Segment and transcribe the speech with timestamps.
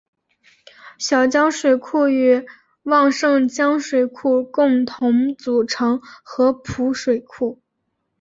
[0.97, 2.43] 小江水库与
[2.81, 7.61] 旺盛江水库共同组成合浦水库。